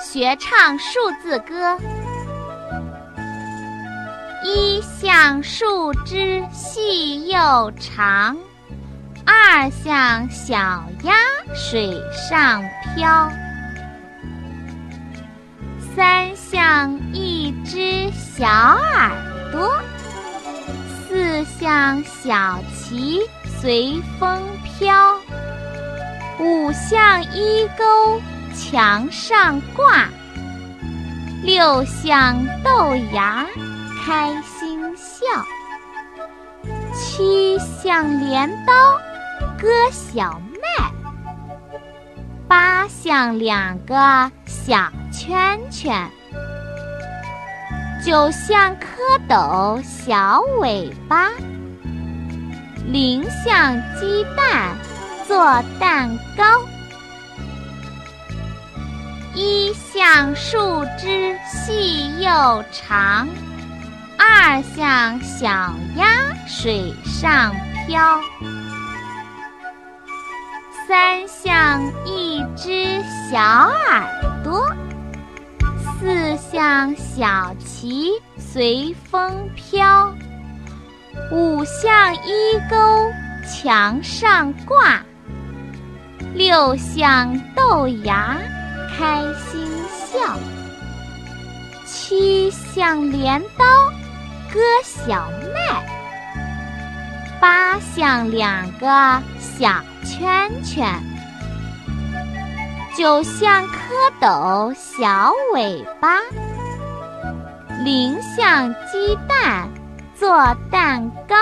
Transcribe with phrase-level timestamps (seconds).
[0.00, 1.76] 学唱数字歌：
[4.44, 8.36] 一像树枝细又长，
[9.26, 10.56] 二像小
[11.02, 11.14] 鸭
[11.52, 12.62] 水上
[12.94, 13.28] 漂，
[15.96, 19.10] 三像一只小耳
[19.50, 19.82] 朵，
[21.08, 23.20] 四像小旗
[23.60, 25.18] 随风飘，
[26.38, 28.22] 五像衣钩。
[28.58, 30.08] 墙上挂，
[31.44, 33.46] 六像豆芽
[34.04, 35.24] 开心笑，
[36.92, 38.98] 七像镰刀
[39.56, 40.42] 割小
[40.78, 40.90] 麦，
[42.48, 46.10] 八像两个小圈圈，
[48.04, 48.82] 九像蝌
[49.28, 51.30] 蚪小尾巴，
[52.86, 54.76] 零像鸡蛋
[55.28, 56.44] 做蛋糕。
[59.98, 63.26] 像树枝细又长，
[64.16, 65.48] 二像小
[65.96, 66.06] 鸭
[66.46, 67.52] 水上
[67.84, 68.20] 漂，
[70.86, 74.06] 三像一只小耳
[74.44, 74.72] 朵，
[75.98, 80.14] 四像小旗随风飘，
[81.32, 82.76] 五像衣钩
[83.50, 85.02] 墙上挂，
[86.34, 88.36] 六像豆芽。
[88.96, 89.77] 开心
[90.10, 90.38] 笑，
[91.84, 93.64] 七像镰刀
[94.50, 95.86] 割小麦，
[97.38, 98.86] 八像两个
[99.38, 101.02] 小圈圈，
[102.96, 103.72] 九像蝌
[104.18, 106.20] 蚪小尾巴，
[107.84, 109.68] 零像鸡蛋
[110.18, 111.36] 做蛋糕。